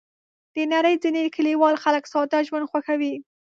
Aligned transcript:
د 0.53 0.55
نړۍ 0.73 0.95
ځینې 1.03 1.33
کلیوال 1.35 1.75
خلک 1.83 2.03
ساده 2.11 2.39
ژوند 2.47 2.69
خوښوي. 2.71 3.15